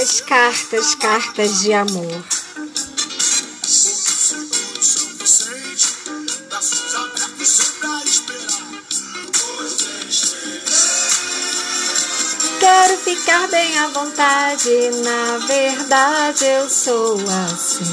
[0.00, 2.24] Cartas, cartas, cartas de amor.
[12.58, 14.70] Quero ficar bem à vontade,
[15.04, 17.18] na verdade eu sou
[17.52, 17.84] assim.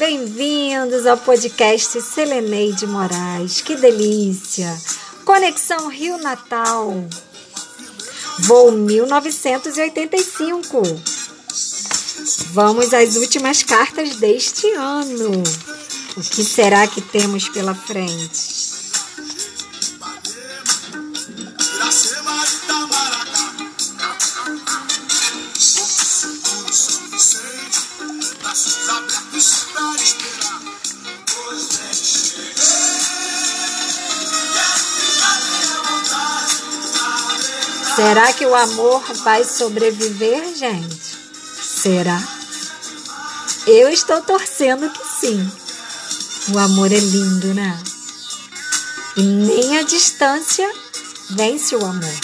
[0.00, 3.60] Bem-vindos ao podcast Seleneide Moraes.
[3.60, 4.76] Que delícia!
[5.24, 6.92] Conexão Rio Natal.
[8.42, 10.82] Voo 1985.
[12.52, 15.42] Vamos às últimas cartas deste ano.
[16.16, 18.60] O que será que temos pela frente?
[38.02, 41.18] Será que o amor vai sobreviver, gente?
[41.62, 42.18] Será?
[43.66, 45.52] Eu estou torcendo que sim.
[46.54, 47.78] O amor é lindo, né?
[49.18, 50.66] E nem a distância
[51.28, 52.20] vence o amor.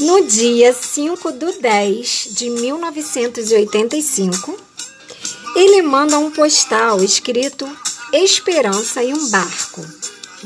[0.00, 4.56] No dia 5 de 10 de 1985,
[5.56, 7.68] ele manda um postal escrito
[8.12, 9.84] Esperança e um barco.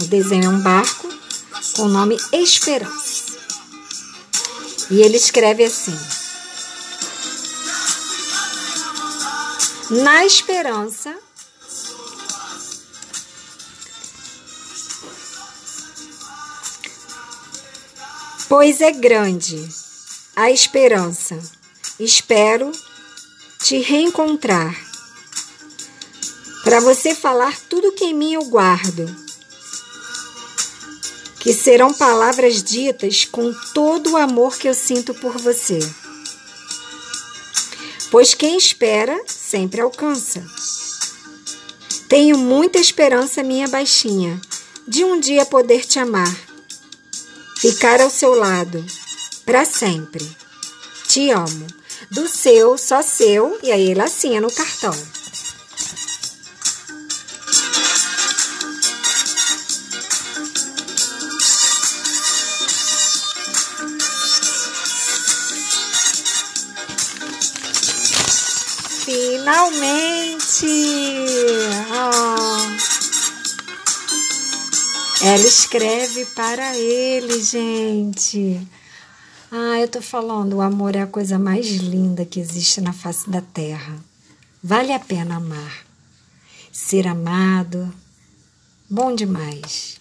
[0.01, 1.07] O desenho é um barco
[1.77, 3.25] com o nome Esperança.
[4.91, 5.95] E ele escreve assim:
[9.91, 11.15] Na esperança
[18.55, 19.67] Pois é grande
[20.37, 21.39] a esperança.
[21.99, 22.71] Espero
[23.63, 24.77] te reencontrar.
[26.63, 29.07] Para você falar tudo que em mim eu guardo.
[31.41, 35.79] Que serão palavras ditas com todo o amor que eu sinto por você.
[38.11, 40.45] Pois quem espera sempre alcança.
[42.07, 44.39] Tenho muita esperança, minha baixinha,
[44.87, 46.52] de um dia poder te amar
[47.63, 48.85] ficar ao seu lado
[49.47, 50.29] para sempre.
[51.07, 51.69] Te amo.
[52.11, 54.93] Do seu, só seu, e aí ele assina no cartão.
[69.05, 70.67] Finalmente!
[71.93, 72.12] Oh.
[75.25, 78.61] Ela escreve para ele, gente.
[79.53, 83.31] Ah, eu tô falando, o amor é a coisa mais linda que existe na face
[83.31, 84.03] da terra.
[84.61, 85.87] Vale a pena amar.
[86.73, 87.95] Ser amado,
[88.91, 90.01] bom demais.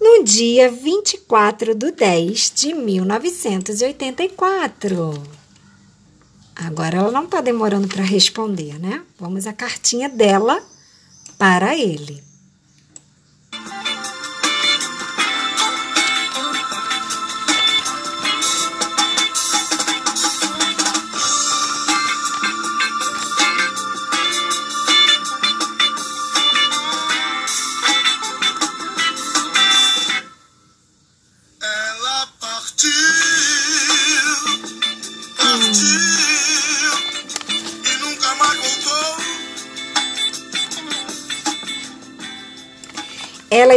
[0.00, 5.20] No dia 24 de 10 de 1984.
[6.58, 9.02] Agora ela não está demorando para responder, né?
[9.18, 10.60] Vamos à cartinha dela
[11.38, 12.27] para ele.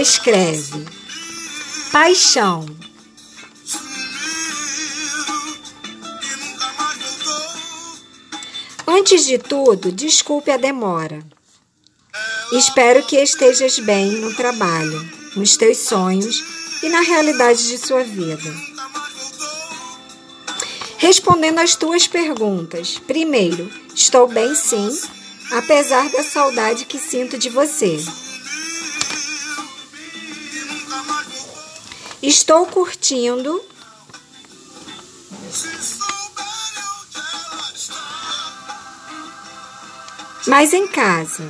[0.02, 0.86] Escreve:
[1.92, 2.66] Paixão.
[8.88, 11.24] Antes de tudo, desculpe a demora.
[12.52, 16.44] Espero que estejas bem no trabalho, nos teus sonhos
[16.84, 18.52] e na realidade de sua vida.
[20.98, 24.90] Respondendo às tuas perguntas, primeiro, estou bem sim,
[25.52, 27.98] apesar da saudade que sinto de você.
[32.22, 33.60] Estou curtindo.
[40.46, 41.50] Mas em casa.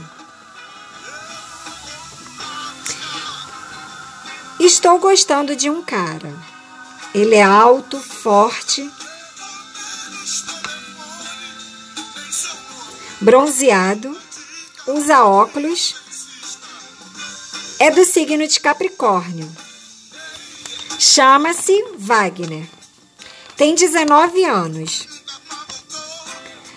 [4.59, 6.33] Estou gostando de um cara.
[7.13, 8.89] Ele é alto, forte,
[13.19, 14.17] bronzeado,
[14.87, 15.95] usa óculos,
[17.79, 19.51] é do signo de Capricórnio.
[21.13, 22.65] Chama-se Wagner.
[23.57, 25.05] Tem 19 anos.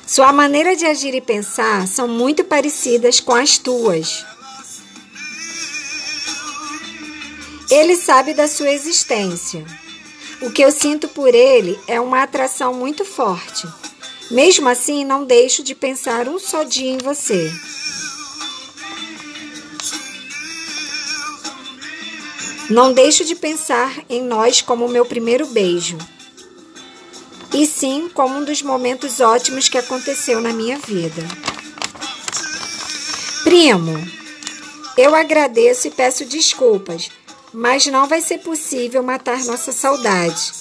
[0.05, 4.27] Sua maneira de agir e pensar são muito parecidas com as tuas.
[7.71, 9.65] Ele sabe da sua existência.
[10.43, 13.69] O que eu sinto por ele é uma atração muito forte.
[14.33, 17.53] Mesmo assim, não deixo de pensar um só dia em você.
[22.70, 25.99] Não deixo de pensar em nós como o meu primeiro beijo.
[27.52, 31.22] E sim como um dos momentos ótimos que aconteceu na minha vida.
[33.44, 33.94] Primo,
[34.96, 37.11] eu agradeço e peço desculpas,
[37.52, 40.52] mas não vai ser possível matar nossa saudade.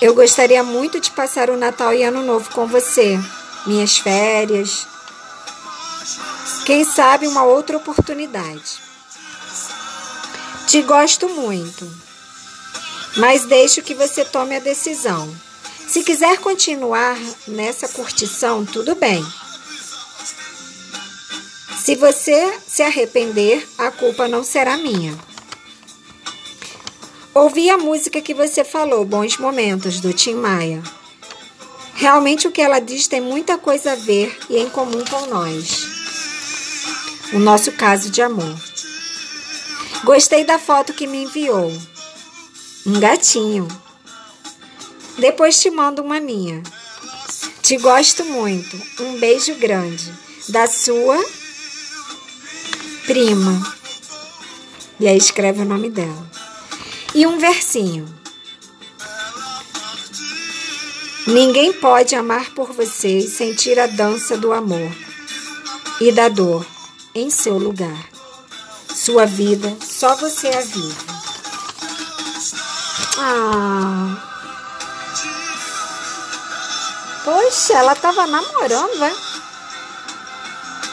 [0.00, 3.18] Eu gostaria muito de passar o Natal e Ano Novo com você,
[3.66, 4.86] minhas férias.
[6.64, 8.89] Quem sabe uma outra oportunidade.
[10.70, 11.84] Te gosto muito,
[13.16, 15.28] mas deixo que você tome a decisão.
[15.88, 17.18] Se quiser continuar
[17.48, 19.20] nessa curtição, tudo bem.
[21.76, 25.18] Se você se arrepender, a culpa não será minha.
[27.34, 30.84] Ouvi a música que você falou, Bons Momentos, do Tim Maia.
[31.94, 35.88] Realmente o que ela diz tem muita coisa a ver e em comum com nós.
[37.32, 38.69] O nosso caso de amor.
[40.04, 41.70] Gostei da foto que me enviou.
[42.86, 43.68] Um gatinho.
[45.18, 46.62] Depois te mando uma minha.
[47.62, 48.80] Te gosto muito.
[49.00, 50.12] Um beijo grande.
[50.48, 51.22] Da sua
[53.06, 53.76] prima.
[54.98, 56.30] E aí escreve o nome dela.
[57.14, 58.06] E um versinho.
[61.26, 64.90] Ninguém pode amar por você e sentir a dança do amor
[66.00, 66.66] e da dor
[67.14, 68.09] em seu lugar.
[69.02, 71.06] Sua vida, só você a vive.
[73.16, 74.14] Ah.
[77.24, 79.14] Poxa, ela tava namorando, é?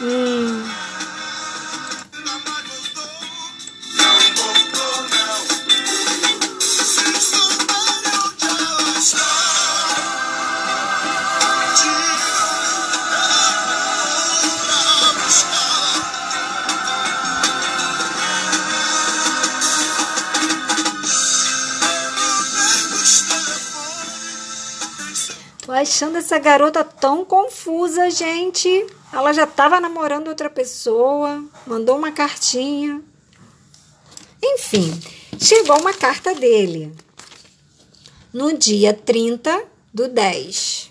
[0.00, 0.87] Hum.
[25.80, 28.68] Achando essa garota tão confusa, gente.
[29.12, 33.02] Ela já estava namorando outra pessoa, mandou uma cartinha.
[34.42, 34.98] Enfim,
[35.38, 36.94] chegou uma carta dele
[38.32, 40.90] no dia 30 do 10.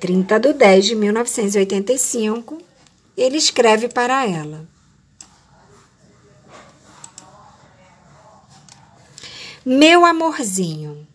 [0.00, 2.58] 30 do 10 de 1985,
[3.16, 4.66] ele escreve para ela.
[9.64, 11.06] Meu amorzinho,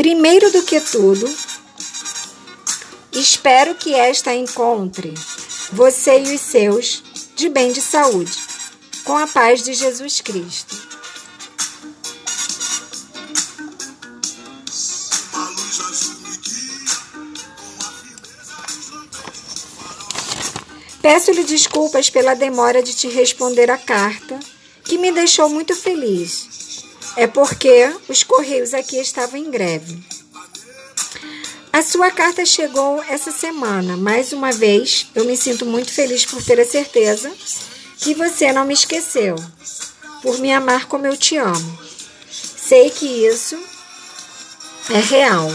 [0.00, 1.30] Primeiro do que tudo,
[3.12, 5.12] espero que esta encontre
[5.70, 7.02] você e os seus
[7.36, 8.32] de bem de saúde,
[9.04, 10.74] com a paz de Jesus Cristo.
[21.02, 24.40] Peço-lhe desculpas pela demora de te responder a carta,
[24.82, 26.59] que me deixou muito feliz
[27.16, 30.02] é porque os Correios aqui estavam em greve.
[31.72, 33.96] A sua carta chegou essa semana.
[33.96, 37.30] Mais uma vez, eu me sinto muito feliz por ter a certeza
[37.98, 39.36] que você não me esqueceu,
[40.22, 41.78] por me amar como eu te amo.
[42.30, 43.58] Sei que isso
[44.90, 45.48] é real,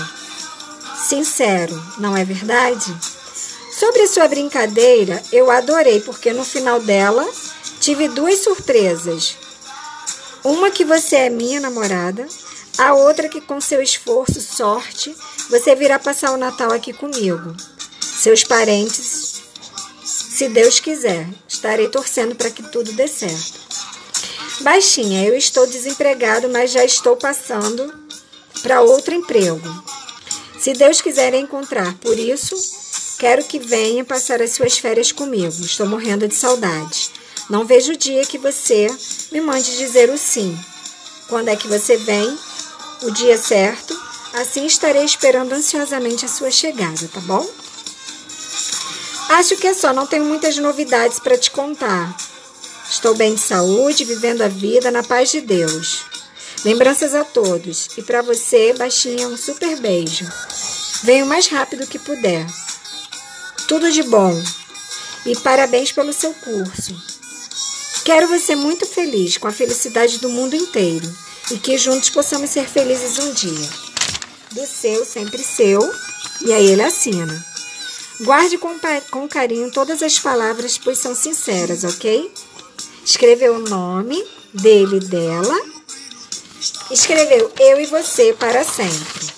[1.08, 2.96] sincero, não é verdade?
[3.78, 7.30] Sobre sua brincadeira, eu adorei, porque no final dela
[7.82, 9.36] tive duas surpresas.
[10.46, 12.28] Uma que você é minha namorada,
[12.78, 15.16] a outra que com seu esforço, sorte,
[15.50, 17.56] você virá passar o Natal aqui comigo.
[18.00, 19.42] Seus parentes,
[20.04, 23.60] se Deus quiser, estarei torcendo para que tudo dê certo.
[24.62, 27.92] Baixinha, eu estou desempregado, mas já estou passando
[28.62, 29.84] para outro emprego.
[30.60, 32.56] Se Deus quiser encontrar, por isso,
[33.18, 35.66] quero que venha passar as suas férias comigo.
[35.66, 37.25] Estou morrendo de saudade.
[37.50, 38.88] Não vejo o dia que você
[39.32, 40.58] me mande dizer o sim.
[41.28, 42.38] quando é que você vem,
[43.04, 44.00] o dia certo.
[44.34, 47.48] Assim estarei esperando ansiosamente a sua chegada, tá bom?
[49.30, 52.16] Acho que é só, não tenho muitas novidades para te contar.
[52.90, 56.06] Estou bem de saúde, vivendo a vida na paz de Deus.
[56.64, 57.90] Lembranças a todos.
[57.98, 60.26] E para você, baixinha, um super beijo.
[61.04, 62.46] Venha o mais rápido que puder.
[63.68, 64.34] Tudo de bom.
[65.26, 66.96] E parabéns pelo seu curso.
[68.06, 71.12] Quero você muito feliz, com a felicidade do mundo inteiro.
[71.52, 73.70] E que juntos possamos ser felizes um dia.
[74.52, 75.82] Do seu, sempre seu.
[76.46, 77.44] E aí ele assina.
[78.22, 82.32] Guarde com, com carinho todas as palavras, pois são sinceras, ok?
[83.04, 85.60] Escreveu o nome dele e dela.
[86.92, 89.35] Escreveu eu e você para sempre.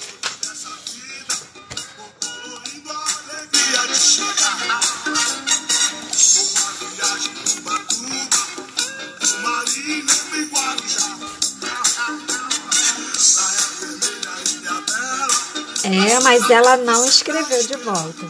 [16.06, 18.25] É, mas ela não escreveu de volta.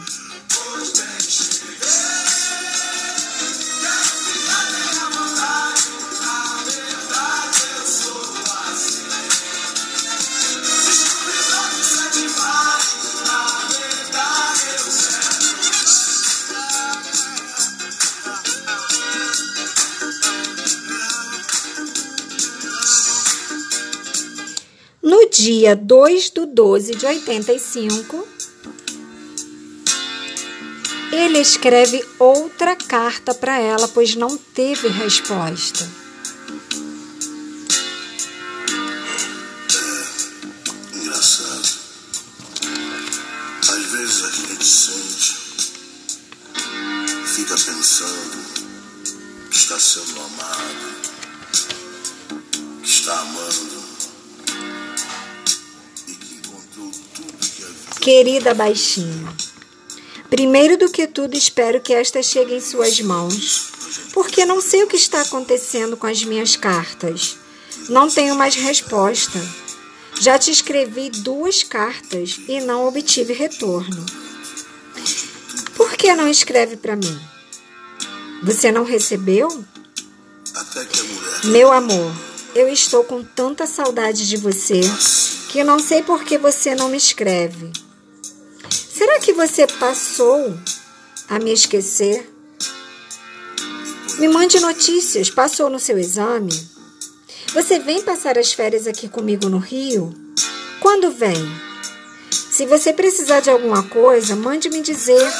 [25.38, 28.26] Dia 2 do 12 de 85,
[31.12, 35.88] ele escreve outra carta para ela, pois não teve resposta.
[40.92, 41.68] Engraçado.
[43.68, 45.36] Às vezes a gente sente,
[47.26, 48.38] fica pensando
[49.50, 50.88] que está sendo amado,
[52.82, 53.77] que está amando
[58.00, 59.28] Querida baixinha,
[60.30, 63.72] primeiro do que tudo espero que esta chegue em suas mãos,
[64.12, 67.36] porque não sei o que está acontecendo com as minhas cartas.
[67.88, 69.38] Não tenho mais resposta.
[70.20, 74.04] Já te escrevi duas cartas e não obtive retorno.
[75.76, 77.20] Por que não escreve para mim?
[78.42, 79.64] Você não recebeu?
[81.44, 82.12] Meu amor,
[82.54, 84.80] eu estou com tanta saudade de você
[85.48, 87.72] que não sei por que você não me escreve.
[88.98, 90.58] Será que você passou
[91.28, 92.28] a me esquecer?
[94.18, 95.30] Me mande notícias.
[95.30, 96.50] Passou no seu exame?
[97.54, 100.12] Você vem passar as férias aqui comigo no Rio?
[100.80, 101.36] Quando vem?
[102.32, 105.32] Se você precisar de alguma coisa, mande me dizer.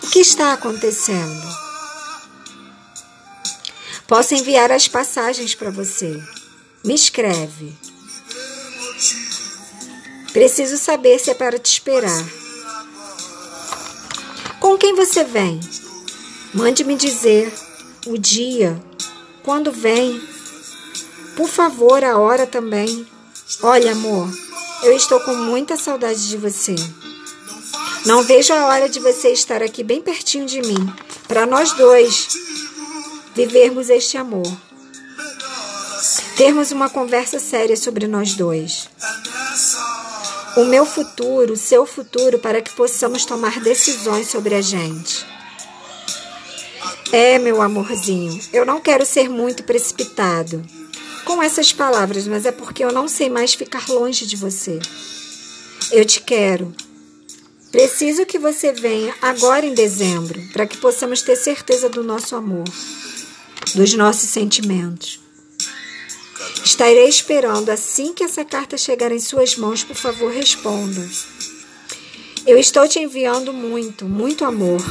[0.00, 1.42] O que está acontecendo?
[4.06, 6.22] Posso enviar as passagens para você.
[6.86, 7.74] Me escreve.
[10.32, 12.24] Preciso saber se é para te esperar.
[14.60, 15.58] Com quem você vem?
[16.54, 17.52] Mande-me dizer
[18.06, 18.80] o dia,
[19.42, 20.22] quando vem.
[21.36, 23.04] Por favor, a hora também.
[23.64, 24.32] Olha, amor,
[24.84, 26.76] eu estou com muita saudade de você.
[28.04, 30.94] Não vejo a hora de você estar aqui bem pertinho de mim,
[31.26, 32.28] para nós dois
[33.34, 34.65] vivermos este amor.
[36.36, 38.88] Termos uma conversa séria sobre nós dois.
[40.56, 45.26] O meu futuro, o seu futuro, para que possamos tomar decisões sobre a gente.
[47.12, 50.62] É, meu amorzinho, eu não quero ser muito precipitado
[51.24, 54.78] com essas palavras, mas é porque eu não sei mais ficar longe de você.
[55.90, 56.74] Eu te quero.
[57.72, 62.64] Preciso que você venha agora em dezembro, para que possamos ter certeza do nosso amor
[63.74, 65.25] dos nossos sentimentos.
[66.66, 71.08] Estarei esperando assim que essa carta chegar em suas mãos, por favor, responda.
[72.44, 74.82] Eu estou te enviando muito, muito amor.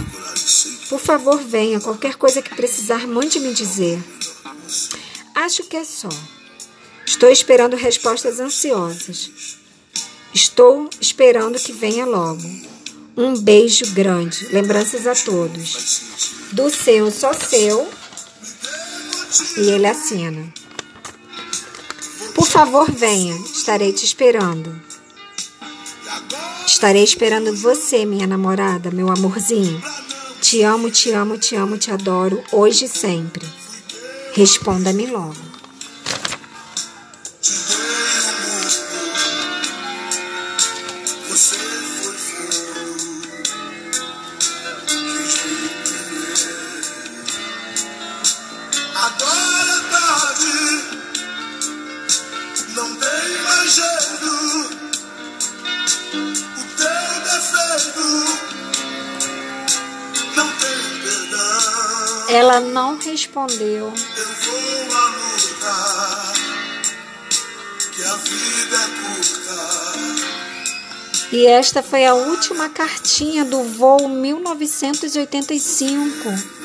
[0.88, 1.82] Por favor, venha.
[1.82, 4.01] Qualquer coisa que precisar, mande me dizer.
[5.36, 6.08] Acho que é só.
[7.05, 9.58] Estou esperando respostas ansiosas.
[10.34, 12.50] Estou esperando que venha logo.
[13.17, 14.48] Um beijo grande.
[14.48, 16.03] Lembranças a todos.
[16.53, 17.86] Do seu, só seu.
[19.58, 20.53] E ele assina.
[22.46, 24.80] Por favor, venha, estarei te esperando.
[26.66, 29.82] Estarei esperando você, minha namorada, meu amorzinho.
[30.42, 33.44] Te amo, te amo, te amo, te adoro, hoje e sempre.
[34.36, 35.36] Responda-me logo.
[48.94, 49.35] Adoro.
[62.36, 63.86] Ela não respondeu.
[63.86, 66.34] Eu vou à luta,
[67.94, 69.94] que a vida é curta.
[71.32, 76.64] E esta foi a última cartinha do voo 1985.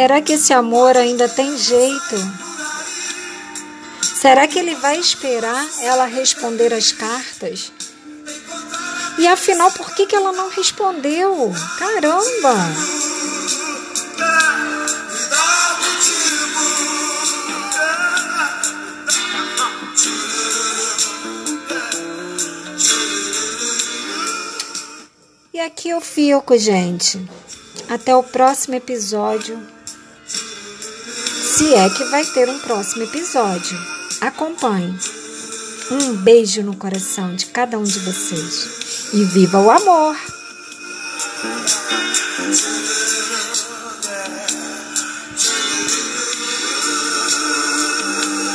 [0.00, 2.16] Será que esse amor ainda tem jeito?
[4.00, 7.70] Será que ele vai esperar ela responder as cartas?
[9.18, 11.52] E afinal, por que, que ela não respondeu?
[11.78, 12.54] Caramba!
[25.52, 27.22] E aqui eu fico, gente.
[27.86, 29.79] Até o próximo episódio.
[31.60, 33.78] Se é que vai ter um próximo episódio.
[34.22, 34.96] Acompanhe.
[35.90, 39.12] Um beijo no coração de cada um de vocês.
[39.12, 40.39] E viva o amor!